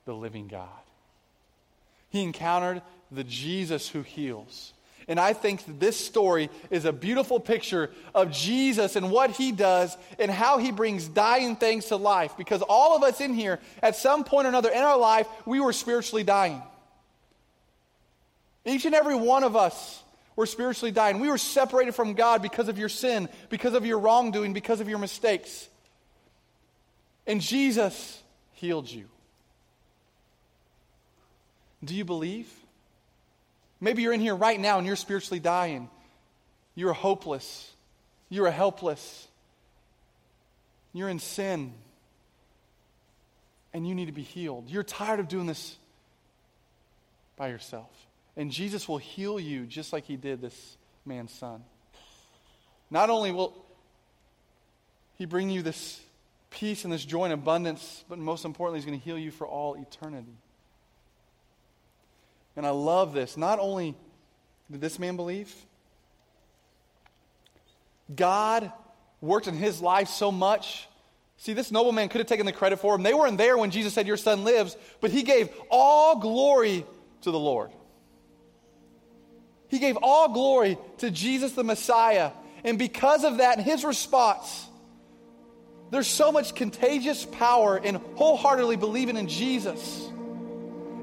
[0.05, 0.67] the living God.
[2.09, 2.81] He encountered
[3.11, 4.73] the Jesus who heals.
[5.07, 9.95] And I think this story is a beautiful picture of Jesus and what he does
[10.17, 12.35] and how he brings dying things to life.
[12.35, 15.59] Because all of us in here, at some point or another in our life, we
[15.59, 16.63] were spiritually dying.
[18.65, 20.01] Each and every one of us
[20.35, 21.19] were spiritually dying.
[21.19, 24.89] We were separated from God because of your sin, because of your wrongdoing, because of
[24.89, 25.67] your mistakes.
[27.27, 28.21] And Jesus
[28.53, 29.07] healed you.
[31.83, 32.51] Do you believe?
[33.79, 35.89] Maybe you're in here right now and you're spiritually dying.
[36.75, 37.71] You're hopeless.
[38.29, 39.27] You're helpless.
[40.93, 41.73] You're in sin.
[43.73, 44.69] And you need to be healed.
[44.69, 45.75] You're tired of doing this
[47.37, 47.89] by yourself.
[48.37, 51.63] And Jesus will heal you just like he did this man's son.
[52.89, 53.53] Not only will
[55.15, 56.01] he bring you this
[56.49, 59.47] peace and this joy and abundance, but most importantly, He's going to heal you for
[59.47, 60.35] all eternity.
[62.55, 63.37] And I love this.
[63.37, 63.95] Not only
[64.69, 65.53] did this man believe,
[68.13, 68.71] God
[69.21, 70.87] worked in his life so much.
[71.37, 73.03] See, this nobleman could have taken the credit for him.
[73.03, 76.85] They weren't there when Jesus said, Your son lives, but he gave all glory
[77.21, 77.71] to the Lord.
[79.71, 82.31] He gave all glory to Jesus the Messiah.
[82.65, 84.67] And because of that, his response,
[85.91, 90.07] there's so much contagious power in wholeheartedly believing in Jesus.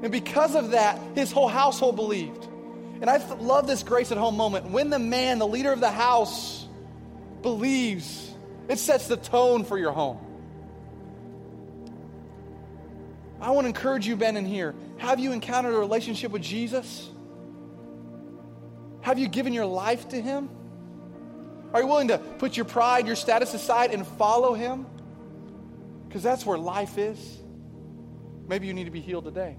[0.03, 2.45] And because of that, his whole household believed.
[3.01, 4.69] And I love this grace at home moment.
[4.69, 6.67] When the man, the leader of the house,
[7.41, 8.31] believes,
[8.67, 10.19] it sets the tone for your home.
[13.41, 14.75] I want to encourage you, Ben, in here.
[14.97, 17.09] Have you encountered a relationship with Jesus?
[19.01, 20.49] Have you given your life to him?
[21.73, 24.85] Are you willing to put your pride, your status aside and follow Him?
[26.07, 27.19] Because that's where life is.
[28.47, 29.55] Maybe you need to be healed today.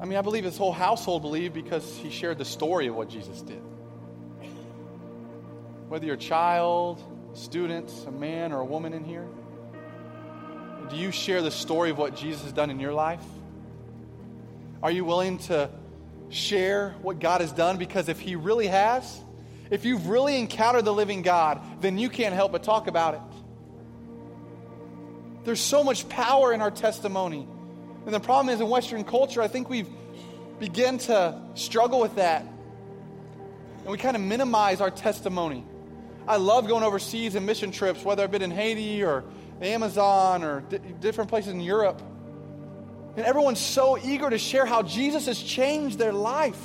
[0.00, 3.08] I mean, I believe his whole household believed because he shared the story of what
[3.08, 3.62] Jesus did.
[5.88, 7.02] Whether you're a child,
[7.34, 9.26] student, a man, or a woman in here?
[10.88, 13.22] Do you share the story of what Jesus has done in your life?
[14.82, 15.70] Are you willing to
[16.30, 17.76] share what God has done?
[17.76, 19.20] Because if He really has,
[19.70, 23.20] if you've really encountered the living God, then you can't help but talk about it.
[25.44, 27.46] There's so much power in our testimony.
[28.04, 29.88] And the problem is in Western culture, I think we've
[30.58, 32.42] begun to struggle with that.
[32.42, 35.64] And we kind of minimize our testimony.
[36.28, 39.24] I love going overseas and mission trips, whether I've been in Haiti or
[39.58, 42.02] the Amazon or d- different places in Europe.
[43.16, 46.60] And everyone's so eager to share how Jesus has changed their life.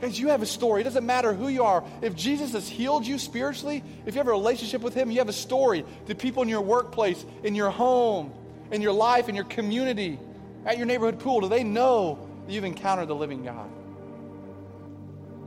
[0.00, 0.80] Guys, you have a story.
[0.80, 1.84] It doesn't matter who you are.
[2.02, 5.28] If Jesus has healed you spiritually, if you have a relationship with Him, you have
[5.28, 5.84] a story.
[6.06, 8.32] The people in your workplace, in your home,
[8.72, 10.18] in your life, in your community,
[10.66, 13.70] at your neighborhood pool, do they know that you've encountered the living God?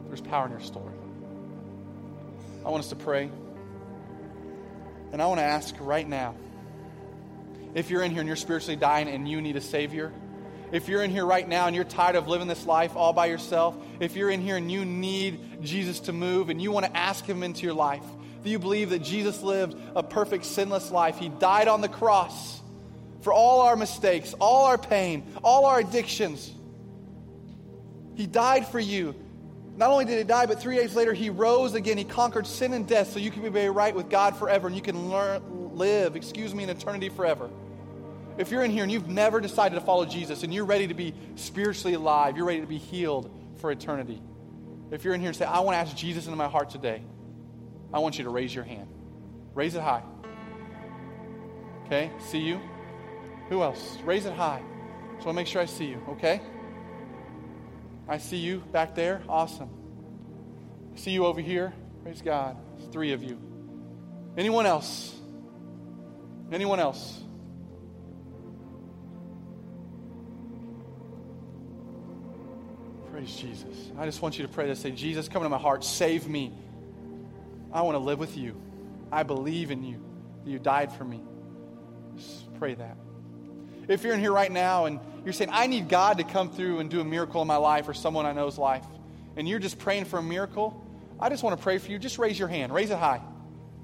[0.07, 0.93] There's power in your story.
[2.65, 3.29] I want us to pray.
[5.11, 6.35] And I want to ask right now
[7.75, 10.11] if you're in here and you're spiritually dying and you need a Savior,
[10.71, 13.27] if you're in here right now and you're tired of living this life all by
[13.27, 16.97] yourself, if you're in here and you need Jesus to move and you want to
[16.97, 18.03] ask Him into your life,
[18.43, 21.17] do you believe that Jesus lived a perfect, sinless life?
[21.17, 22.61] He died on the cross
[23.21, 26.51] for all our mistakes, all our pain, all our addictions.
[28.15, 29.15] He died for you.
[29.77, 31.97] Not only did he die, but three days later he rose again.
[31.97, 34.75] He conquered sin and death so you can be made right with God forever and
[34.75, 37.49] you can learn, live, excuse me, in eternity forever.
[38.37, 40.93] If you're in here and you've never decided to follow Jesus and you're ready to
[40.93, 44.21] be spiritually alive, you're ready to be healed for eternity.
[44.91, 47.01] If you're in here and say, I want to ask Jesus into my heart today,
[47.93, 48.87] I want you to raise your hand.
[49.53, 50.03] Raise it high.
[51.85, 52.11] Okay?
[52.19, 52.59] See you?
[53.49, 53.97] Who else?
[54.03, 54.61] Raise it high.
[55.13, 56.41] Want to make sure I see you, okay?
[58.07, 59.23] I see you back there.
[59.27, 59.69] Awesome.
[60.93, 61.73] I see you over here.
[62.03, 62.57] Praise God.
[62.77, 63.39] There's three of you.
[64.37, 65.15] Anyone else?
[66.51, 67.21] Anyone else?
[73.25, 73.91] Praise Jesus.
[73.97, 75.83] I just want you to pray to say, Jesus, come into my heart.
[75.83, 76.53] Save me.
[77.73, 78.61] I want to live with you.
[79.11, 79.99] I believe in you.
[80.45, 81.23] You died for me.
[82.15, 82.97] Just pray that.
[83.87, 86.77] If you're in here right now and you're saying, I need God to come through
[86.77, 88.85] and do a miracle in my life or someone I know's life,
[89.35, 90.85] and you're just praying for a miracle,
[91.19, 91.97] I just want to pray for you.
[91.97, 92.71] Just raise your hand.
[92.75, 93.23] Raise it high.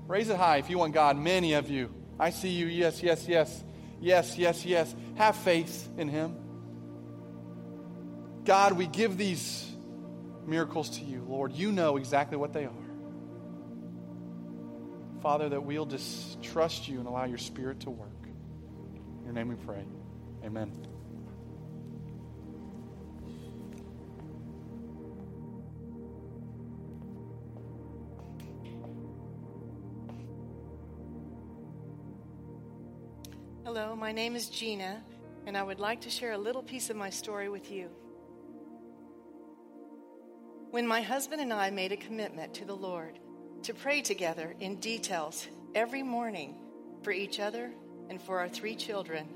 [0.08, 1.18] Raise it high if you want God.
[1.18, 1.92] Many of you.
[2.20, 2.68] I see you.
[2.68, 3.64] Yes, yes, yes.
[4.00, 4.96] Yes, yes, yes.
[5.16, 6.36] Have faith in Him.
[8.44, 9.72] God, we give these
[10.48, 11.52] miracles to you, Lord.
[11.52, 12.72] You know exactly what they are.
[15.22, 18.10] Father, that we'll just trust you and allow your Spirit to work.
[18.24, 19.84] In your name we pray.
[20.44, 20.72] Amen.
[33.64, 35.04] Hello, my name is Gina,
[35.46, 37.90] and I would like to share a little piece of my story with you.
[40.72, 43.20] When my husband and I made a commitment to the Lord
[43.64, 46.56] to pray together in details every morning
[47.04, 47.72] for each other
[48.10, 49.28] and for our three children,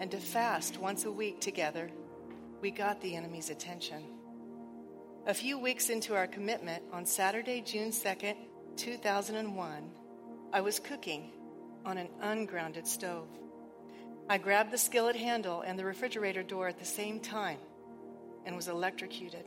[0.00, 1.88] and to fast once a week together,
[2.60, 4.02] we got the enemy's attention.
[5.28, 8.34] A few weeks into our commitment, on Saturday, June 2nd,
[8.74, 9.90] 2001,
[10.52, 11.30] I was cooking
[11.86, 13.28] on an ungrounded stove.
[14.28, 17.58] I grabbed the skillet handle and the refrigerator door at the same time
[18.44, 19.44] and was electrocuted.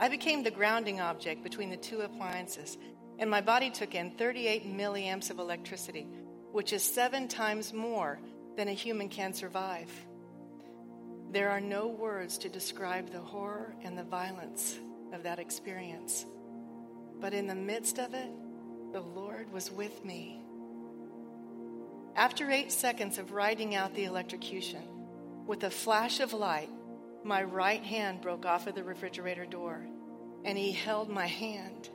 [0.00, 2.78] I became the grounding object between the two appliances,
[3.18, 6.06] and my body took in 38 milliamps of electricity,
[6.52, 8.20] which is seven times more
[8.56, 9.90] than a human can survive.
[11.30, 14.78] There are no words to describe the horror and the violence
[15.12, 16.24] of that experience.
[17.20, 18.30] But in the midst of it,
[18.92, 20.40] the Lord was with me.
[22.14, 24.82] After eight seconds of riding out the electrocution,
[25.46, 26.70] with a flash of light,
[27.24, 29.86] my right hand broke off of the refrigerator door,
[30.44, 31.88] and he held my hand.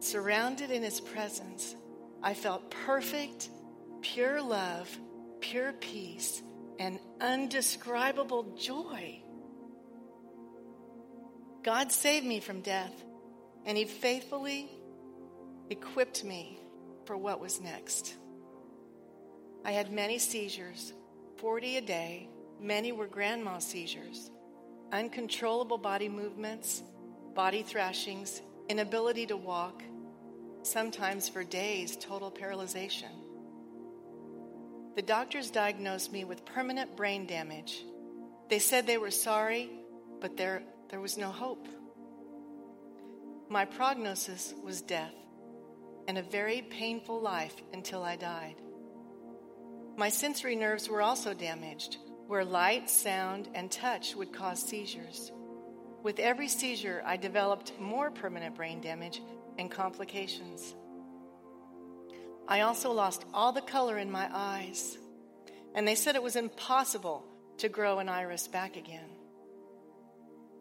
[0.00, 1.74] Surrounded in his presence,
[2.22, 3.50] I felt perfect,
[4.00, 4.88] pure love,
[5.40, 6.42] pure peace,
[6.78, 9.20] and undescribable joy.
[11.62, 12.92] God saved me from death,
[13.66, 14.70] and he faithfully
[15.70, 16.58] equipped me
[17.04, 18.14] for what was next.
[19.64, 20.92] I had many seizures,
[21.36, 22.28] 40 a day
[22.60, 24.30] Many were grand mal seizures,
[24.92, 26.82] uncontrollable body movements,
[27.34, 29.82] body thrashings, inability to walk,
[30.62, 33.10] sometimes for days, total paralyzation.
[34.96, 37.84] The doctors diagnosed me with permanent brain damage.
[38.48, 39.70] They said they were sorry,
[40.20, 41.68] but there, there was no hope.
[43.48, 45.14] My prognosis was death
[46.08, 48.56] and a very painful life until I died.
[49.96, 51.98] My sensory nerves were also damaged,
[52.28, 55.32] where light, sound, and touch would cause seizures.
[56.02, 59.22] With every seizure, I developed more permanent brain damage
[59.58, 60.74] and complications.
[62.46, 64.98] I also lost all the color in my eyes,
[65.74, 67.24] and they said it was impossible
[67.58, 69.08] to grow an iris back again.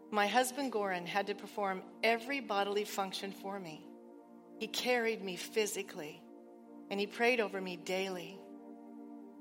[0.09, 3.85] My husband Goran had to perform every bodily function for me.
[4.57, 6.21] He carried me physically,
[6.89, 8.39] and he prayed over me daily.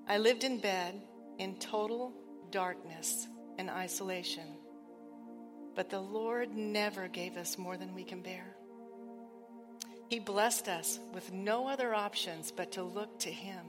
[0.09, 1.01] I lived in bed
[1.39, 2.13] in total
[2.51, 3.27] darkness
[3.59, 4.47] and isolation.
[5.75, 8.57] But the Lord never gave us more than we can bear.
[10.09, 13.67] He blessed us with no other options but to look to Him.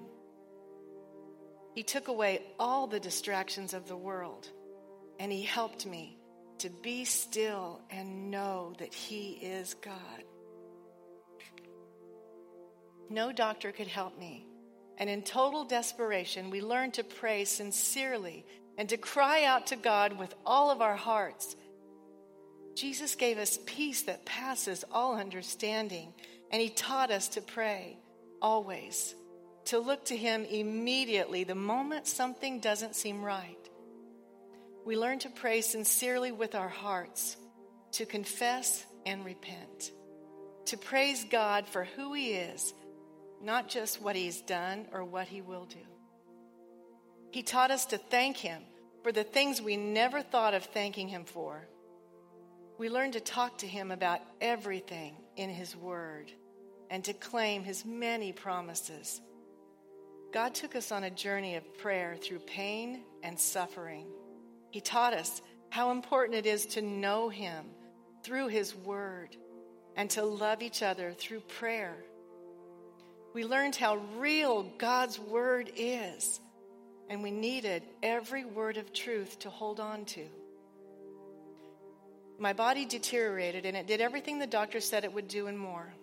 [1.74, 4.50] He took away all the distractions of the world,
[5.20, 6.18] and He helped me
[6.60, 10.24] to be still and know that He is God.
[13.10, 14.47] No doctor could help me.
[14.98, 18.46] And in total desperation, we learn to pray sincerely
[18.78, 21.56] and to cry out to God with all of our hearts
[22.78, 26.14] Jesus gave us peace that passes all understanding,
[26.52, 27.98] and He taught us to pray
[28.40, 29.16] always,
[29.66, 33.58] to look to Him immediately the moment something doesn't seem right.
[34.86, 37.36] We learn to pray sincerely with our hearts,
[37.94, 39.92] to confess and repent,
[40.66, 42.76] to praise God for who He is,
[43.42, 45.78] not just what He's done or what He will do.
[47.32, 48.62] He taught us to thank Him
[49.04, 51.68] for the things we never thought of thanking Him for
[52.78, 56.32] we learn to talk to Him about everything in His Word
[56.90, 59.20] and to claim His many promises.
[60.32, 64.06] God took us on a journey of prayer through pain and suffering.
[64.70, 67.66] He taught us how important it is to know Him
[68.24, 69.36] through His Word
[69.96, 71.96] and to love each other through prayer.
[73.38, 76.40] We learned how real God's Word is,
[77.08, 80.26] and we needed every word of truth to hold on to
[82.40, 85.94] my body deteriorated and it did everything the doctor said it would do and more.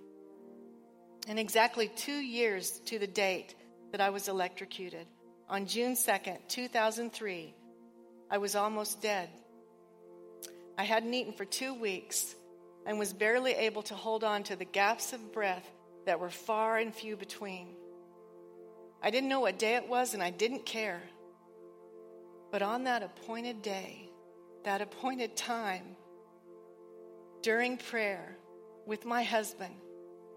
[1.26, 3.56] And exactly two years to the date
[3.90, 5.08] that I was electrocuted,
[5.48, 7.52] on June 2nd, 2003,
[8.30, 9.28] I was almost dead.
[10.78, 12.36] I hadn't eaten for two weeks
[12.86, 15.68] and was barely able to hold on to the gaps of breath
[16.06, 17.68] that were far and few between.
[19.02, 21.02] I didn't know what day it was and I didn't care.
[22.50, 24.10] But on that appointed day,
[24.64, 25.96] that appointed time,
[27.42, 28.36] during prayer
[28.86, 29.74] with my husband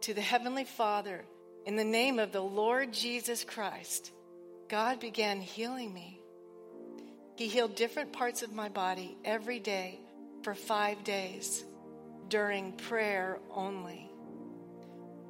[0.02, 1.24] to the Heavenly Father
[1.66, 4.12] in the name of the Lord Jesus Christ,
[4.68, 6.20] God began healing me.
[7.38, 10.00] He healed different parts of my body every day
[10.44, 11.64] for five days
[12.30, 14.07] during prayer only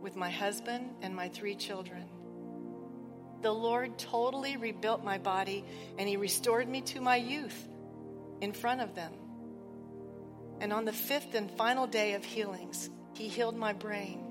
[0.02, 2.06] with my husband and my three children.
[3.42, 5.64] The Lord totally rebuilt my body
[5.98, 7.68] and He restored me to my youth
[8.42, 9.14] in front of them.
[10.60, 14.24] And on the fifth and final day of healings, he healed my brain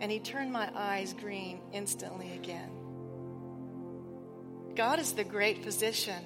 [0.00, 2.70] and he turned my eyes green instantly again.
[4.74, 6.22] God is the great physician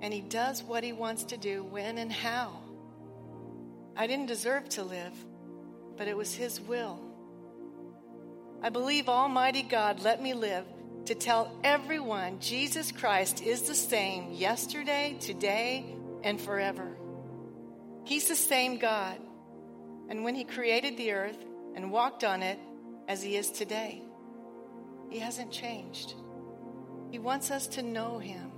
[0.00, 2.60] and he does what he wants to do when and how.
[3.96, 5.12] I didn't deserve to live,
[5.96, 6.98] but it was his will.
[8.64, 10.64] I believe Almighty God let me live
[11.04, 15.84] to tell everyone Jesus Christ is the same yesterday, today,
[16.22, 16.96] and forever.
[18.04, 19.18] He's the same God.
[20.08, 21.36] And when He created the earth
[21.74, 22.58] and walked on it
[23.06, 24.00] as He is today,
[25.10, 26.14] He hasn't changed.
[27.10, 28.50] He wants us to know Him,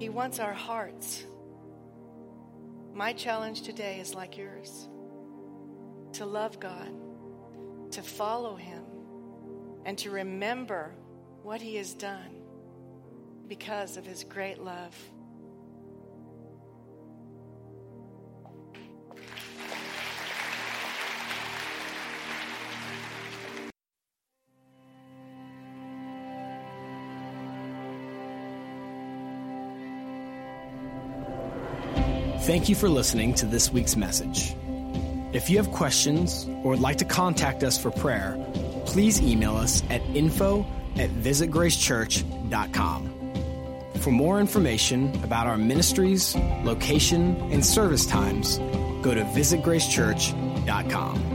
[0.00, 1.24] He wants our hearts.
[2.92, 4.88] My challenge today is like yours
[6.14, 6.90] to love God,
[7.92, 8.84] to follow Him,
[9.84, 10.94] and to remember
[11.42, 12.42] what He has done
[13.48, 14.96] because of His great love.
[32.42, 34.56] Thank you for listening to this week's message.
[35.32, 38.36] If you have questions or would like to contact us for prayer,
[38.84, 40.66] please email us at info
[40.96, 43.08] at visitgracechurch.com.
[44.00, 48.58] For more information about our ministries, location, and service times,
[49.00, 51.31] go to visitgracechurch.com.